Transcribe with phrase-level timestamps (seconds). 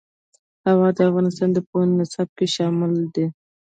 [0.69, 3.25] هوا د افغانستان د پوهنې نصاب کې شامل دي.